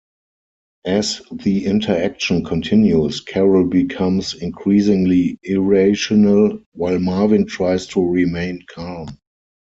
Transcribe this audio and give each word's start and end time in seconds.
As 0.87 1.21
the 1.31 1.67
interaction 1.67 2.43
continues, 2.43 3.19
Carol 3.21 3.67
becomes 3.67 4.33
increasingly 4.33 5.37
irrational, 5.43 6.59
while 6.71 6.97
Marvin 6.97 7.45
tries 7.45 7.85
to 7.89 8.03
remain 8.03 8.63
calm. 8.67 9.19